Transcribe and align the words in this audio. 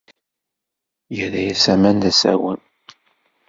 Yerra-as 1.15 1.63
aman 1.73 1.97
d 2.03 2.03
asawen. 2.09 2.61